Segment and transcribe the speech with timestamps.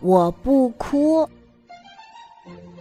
[0.00, 1.28] 我不哭。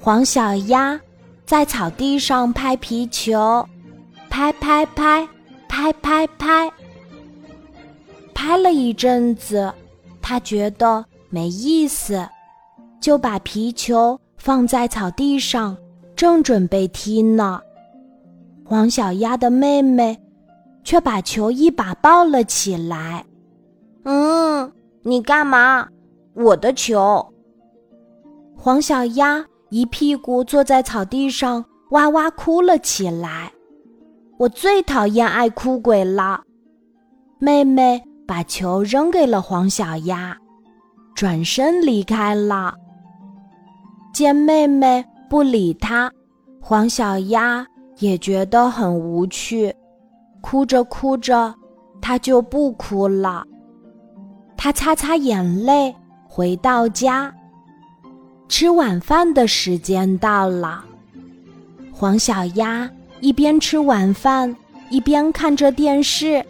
[0.00, 1.00] 黄小鸭
[1.46, 3.66] 在草地上拍皮球，
[4.28, 5.26] 拍拍拍，
[5.68, 6.70] 拍拍拍，
[8.34, 9.72] 拍了一阵子，
[10.20, 12.28] 他觉得没意思，
[13.00, 15.76] 就把皮球放在草地上，
[16.14, 17.60] 正准备踢呢。
[18.64, 20.18] 黄小鸭的妹妹
[20.82, 23.24] 却把球一把抱了起来。
[24.04, 24.70] 嗯，
[25.02, 25.88] 你干嘛？
[26.34, 27.24] 我的球。
[28.56, 33.52] 黄小鸭一屁股坐在草地上，哇哇哭了起来。
[34.38, 36.42] 我最讨厌爱哭鬼了。
[37.38, 40.36] 妹妹把球扔给了黄小鸭，
[41.14, 42.74] 转身离开了。
[44.12, 46.10] 见妹妹不理她，
[46.60, 47.66] 黄小鸭。
[48.00, 49.72] 也觉得很无趣，
[50.40, 51.54] 哭着哭着，
[52.02, 53.44] 他就不哭了。
[54.56, 55.94] 他擦擦眼泪，
[56.34, 57.32] 回到家。
[58.48, 60.84] 吃晚饭的时间到了，
[61.92, 64.52] 黄小鸭一边吃晚饭，
[64.90, 66.44] 一边看着电视。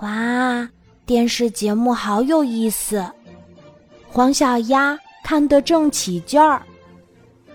[0.00, 0.68] 哇，
[1.06, 3.06] 电视节目好有意思！
[4.08, 6.60] 黄小鸭看得正起劲儿，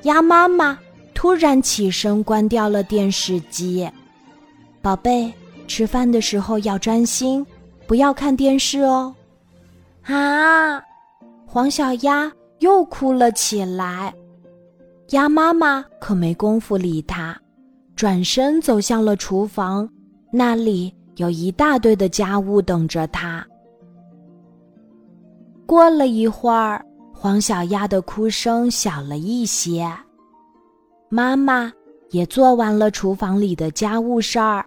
[0.03, 0.79] 鸭妈妈。
[1.13, 3.85] 突然起身，关掉了电视机。
[4.81, 5.33] 宝贝，
[5.67, 7.45] 吃饭的时候要专心，
[7.85, 9.13] 不要看电视哦。
[10.03, 10.81] 啊！
[11.51, 14.13] 黄小鸭又哭了起来。
[15.09, 17.35] 鸭妈妈可没工夫理它，
[17.95, 19.89] 转身走向了厨房，
[20.31, 23.43] 那里有一大堆的家务等着它。
[25.65, 29.91] 过了一会儿，黄小鸭的哭声小了一些。
[31.09, 31.73] 妈妈
[32.11, 34.63] 也做完了厨房里的家务事儿，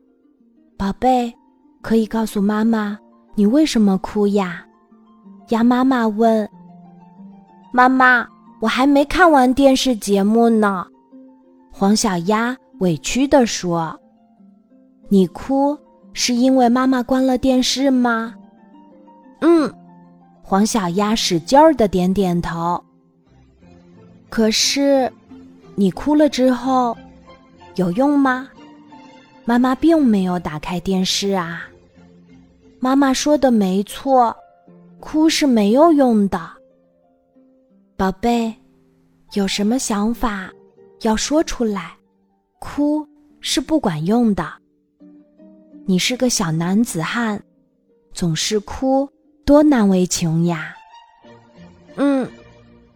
[0.77, 1.33] 宝贝，
[1.81, 2.99] 可以告诉妈妈
[3.37, 4.67] 你为什么哭呀？
[5.51, 6.49] 鸭妈妈问。
[7.73, 8.29] 妈妈，
[8.61, 10.87] 我还没看完电视节目呢。
[11.71, 13.99] 黄小鸭委屈地说
[15.09, 15.77] ：“你哭
[16.13, 18.35] 是因为妈妈关了电视吗？”
[19.41, 19.73] 嗯，
[20.43, 22.83] 黄小鸭使劲儿的点点头。
[24.29, 25.11] 可是。
[25.75, 26.95] 你哭了之后，
[27.77, 28.47] 有用吗？
[29.47, 31.63] 妈妈并没有打开电视啊。
[32.79, 34.37] 妈妈说的没错，
[35.01, 36.39] 哭是没有用的。
[38.03, 38.53] 宝贝，
[39.35, 40.51] 有什么想法
[41.03, 41.93] 要说出来？
[42.59, 43.07] 哭
[43.41, 44.45] 是不管用的。
[45.87, 47.41] 你是个小男子汉，
[48.13, 49.09] 总是哭，
[49.45, 50.75] 多难为情呀。
[51.95, 52.29] 嗯，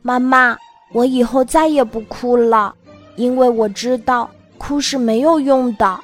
[0.02, 0.58] 妈妈。
[0.92, 2.74] 我以后再也不哭了，
[3.14, 4.28] 因为我知道
[4.58, 6.00] 哭是没有用的。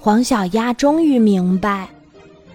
[0.00, 1.88] 黄小鸭终于明白，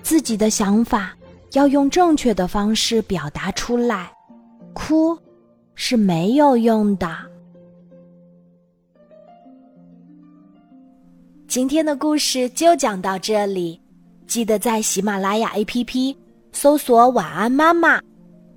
[0.01, 1.15] 自己的想法
[1.53, 4.11] 要用正确的方式表达出来，
[4.73, 5.17] 哭
[5.75, 7.09] 是没有用的。
[11.47, 13.79] 今天的故事就讲到这里，
[14.25, 16.15] 记得在喜马拉雅 APP
[16.51, 18.01] 搜索“晚安妈妈”，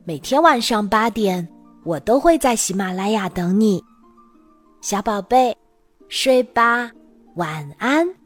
[0.04, 1.46] 每天晚上八点。
[1.84, 3.80] 我都会在喜马拉雅等你，
[4.80, 5.56] 小宝贝，
[6.08, 6.90] 睡吧，
[7.36, 8.25] 晚安。